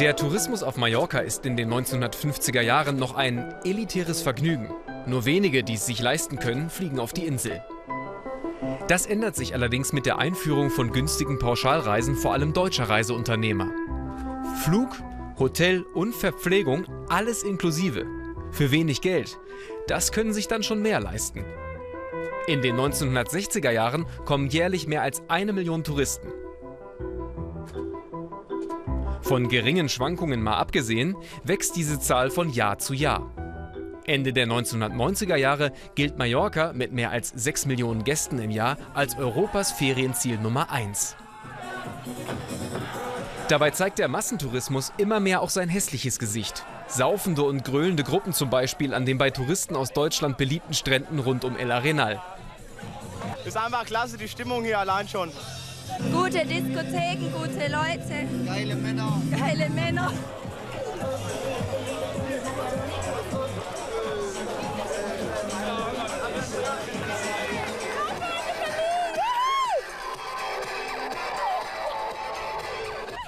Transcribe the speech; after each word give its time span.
Der 0.00 0.16
Tourismus 0.16 0.62
auf 0.62 0.78
Mallorca 0.78 1.18
ist 1.18 1.44
in 1.44 1.58
den 1.58 1.70
1950er 1.70 2.62
Jahren 2.62 2.96
noch 2.96 3.16
ein 3.16 3.54
elitäres 3.66 4.22
Vergnügen. 4.22 4.70
Nur 5.06 5.26
wenige, 5.26 5.62
die 5.62 5.74
es 5.74 5.84
sich 5.84 6.00
leisten 6.00 6.38
können, 6.38 6.70
fliegen 6.70 6.98
auf 6.98 7.12
die 7.12 7.26
Insel. 7.26 7.62
Das 8.88 9.04
ändert 9.04 9.36
sich 9.36 9.52
allerdings 9.52 9.92
mit 9.92 10.06
der 10.06 10.16
Einführung 10.18 10.70
von 10.70 10.90
günstigen 10.90 11.38
Pauschalreisen 11.38 12.16
vor 12.16 12.32
allem 12.32 12.54
deutscher 12.54 12.88
Reiseunternehmer. 12.88 13.70
Flug, 14.64 14.88
Hotel 15.38 15.82
und 15.92 16.14
Verpflegung, 16.14 16.86
alles 17.10 17.42
inklusive. 17.42 18.06
Für 18.52 18.70
wenig 18.70 19.02
Geld. 19.02 19.38
Das 19.86 20.12
können 20.12 20.32
sich 20.32 20.48
dann 20.48 20.62
schon 20.62 20.80
mehr 20.80 21.00
leisten. 21.00 21.44
In 22.46 22.62
den 22.62 22.76
1960er 22.76 23.70
Jahren 23.70 24.06
kommen 24.24 24.48
jährlich 24.48 24.86
mehr 24.86 25.02
als 25.02 25.20
eine 25.28 25.52
Million 25.52 25.84
Touristen. 25.84 26.32
Von 29.30 29.48
geringen 29.48 29.88
Schwankungen 29.88 30.42
mal 30.42 30.56
abgesehen, 30.56 31.14
wächst 31.44 31.76
diese 31.76 32.00
Zahl 32.00 32.32
von 32.32 32.50
Jahr 32.50 32.78
zu 32.78 32.94
Jahr. 32.94 33.30
Ende 34.04 34.32
der 34.32 34.48
1990er 34.48 35.36
Jahre 35.36 35.70
gilt 35.94 36.18
Mallorca 36.18 36.72
mit 36.72 36.90
mehr 36.90 37.12
als 37.12 37.28
6 37.28 37.66
Millionen 37.66 38.02
Gästen 38.02 38.40
im 38.40 38.50
Jahr 38.50 38.76
als 38.92 39.16
Europas 39.16 39.70
Ferienziel 39.70 40.36
Nummer 40.36 40.72
1. 40.72 41.14
Dabei 43.46 43.70
zeigt 43.70 44.00
der 44.00 44.08
Massentourismus 44.08 44.92
immer 44.96 45.20
mehr 45.20 45.42
auch 45.42 45.50
sein 45.50 45.68
hässliches 45.68 46.18
Gesicht. 46.18 46.64
Saufende 46.88 47.44
und 47.44 47.62
gröhlende 47.62 48.02
Gruppen 48.02 48.32
zum 48.32 48.50
Beispiel 48.50 48.92
an 48.92 49.06
den 49.06 49.16
bei 49.16 49.30
Touristen 49.30 49.76
aus 49.76 49.92
Deutschland 49.92 50.38
beliebten 50.38 50.74
Stränden 50.74 51.20
rund 51.20 51.44
um 51.44 51.56
El 51.56 51.70
Arenal. 51.70 52.20
Ist 53.44 53.56
einfach 53.56 53.84
klasse, 53.84 54.18
die 54.18 54.26
Stimmung 54.26 54.64
hier 54.64 54.80
allein 54.80 55.06
schon. 55.06 55.30
Gute 56.30 56.46
Diskotheken, 56.46 57.32
gute 57.32 57.66
Leute. 57.66 58.46
Geile 58.46 58.76
Männer. 58.76 59.20
Geile 59.36 59.68
Männer. 59.68 60.12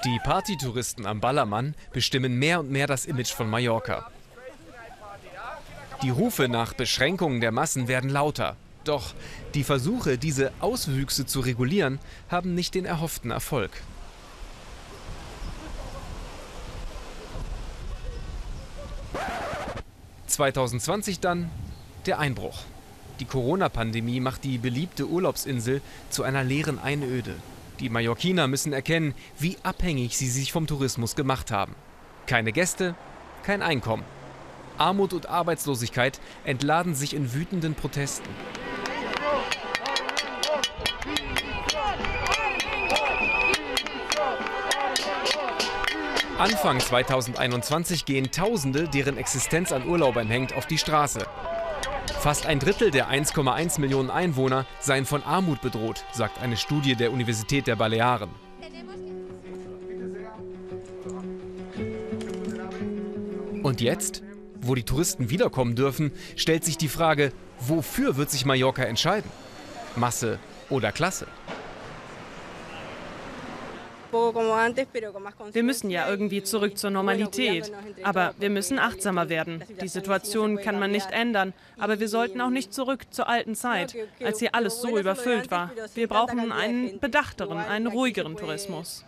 Die 0.05 0.19
Partytouristen 0.23 1.05
am 1.05 1.19
Ballermann 1.19 1.75
bestimmen 1.91 2.39
mehr 2.39 2.61
und 2.61 2.71
mehr 2.71 2.87
das 2.87 3.05
Image 3.05 3.33
von 3.33 3.49
Mallorca. 3.49 4.09
Die 6.03 6.09
Rufe 6.09 6.47
nach 6.47 6.71
Beschränkungen 6.71 7.41
der 7.41 7.51
Massen 7.51 7.89
werden 7.89 8.09
lauter. 8.09 8.55
Doch 8.83 9.13
die 9.53 9.63
Versuche, 9.63 10.17
diese 10.17 10.51
Auswüchse 10.59 11.25
zu 11.25 11.39
regulieren, 11.39 11.99
haben 12.29 12.53
nicht 12.53 12.75
den 12.75 12.85
erhofften 12.85 13.31
Erfolg. 13.31 13.71
(2020) 20.27 21.19
dann 21.19 21.49
der 22.05 22.19
Einbruch. 22.19 22.63
Die 23.19 23.25
Corona-Pandemie 23.25 24.19
macht 24.19 24.43
die 24.43 24.57
beliebte 24.57 25.07
Urlaubsinsel 25.07 25.81
zu 26.09 26.23
einer 26.23 26.43
leeren 26.43 26.79
Einöde. 26.79 27.35
Die 27.79 27.89
Mallorquiner 27.89 28.47
müssen 28.47 28.73
erkennen, 28.73 29.13
wie 29.37 29.57
abhängig 29.63 30.17
sie 30.17 30.27
sich 30.27 30.51
vom 30.51 30.67
Tourismus 30.67 31.15
gemacht 31.15 31.51
haben. 31.51 31.75
Keine 32.25 32.51
Gäste, 32.51 32.95
kein 33.43 33.61
Einkommen. 33.61 34.03
Armut 34.77 35.13
und 35.13 35.27
Arbeitslosigkeit 35.27 36.19
entladen 36.45 36.95
sich 36.95 37.13
in 37.13 37.33
wütenden 37.33 37.75
Protesten. 37.75 38.29
Anfang 46.37 46.79
2021 46.79 48.05
gehen 48.05 48.31
Tausende, 48.31 48.87
deren 48.87 49.17
Existenz 49.17 49.71
an 49.71 49.87
Urlaubern 49.87 50.27
hängt, 50.27 50.55
auf 50.55 50.65
die 50.65 50.79
Straße. 50.79 51.25
Fast 52.19 52.47
ein 52.47 52.59
Drittel 52.59 52.89
der 52.89 53.09
1,1 53.09 53.79
Millionen 53.79 54.09
Einwohner 54.09 54.65
seien 54.79 55.05
von 55.05 55.21
Armut 55.23 55.61
bedroht, 55.61 56.03
sagt 56.11 56.41
eine 56.41 56.57
Studie 56.57 56.95
der 56.95 57.11
Universität 57.11 57.67
der 57.67 57.75
Balearen. 57.75 58.29
Und 63.61 63.79
jetzt, 63.79 64.23
wo 64.59 64.73
die 64.73 64.83
Touristen 64.83 65.29
wiederkommen 65.29 65.75
dürfen, 65.75 66.11
stellt 66.35 66.63
sich 66.63 66.77
die 66.77 66.89
Frage, 66.89 67.31
wofür 67.59 68.17
wird 68.17 68.31
sich 68.31 68.45
Mallorca 68.45 68.83
entscheiden? 68.83 69.29
Masse 69.95 70.39
oder 70.69 70.91
Klasse? 70.91 71.27
Wir 75.51 75.63
müssen 75.63 75.89
ja 75.89 76.09
irgendwie 76.09 76.43
zurück 76.43 76.77
zur 76.77 76.91
Normalität. 76.91 77.71
Aber 78.03 78.33
wir 78.37 78.49
müssen 78.49 78.79
achtsamer 78.79 79.29
werden. 79.29 79.63
Die 79.81 79.87
Situation 79.87 80.57
kann 80.57 80.79
man 80.79 80.91
nicht 80.91 81.11
ändern. 81.11 81.53
Aber 81.77 81.99
wir 81.99 82.07
sollten 82.07 82.39
auch 82.41 82.49
nicht 82.49 82.73
zurück 82.73 83.01
zur 83.11 83.27
alten 83.27 83.55
Zeit, 83.55 83.95
als 84.23 84.39
hier 84.39 84.55
alles 84.55 84.81
so 84.81 84.97
überfüllt 84.97 85.51
war. 85.51 85.71
Wir 85.95 86.07
brauchen 86.07 86.51
einen 86.51 86.99
bedachteren, 86.99 87.57
einen 87.57 87.87
ruhigeren 87.87 88.37
Tourismus. 88.37 89.03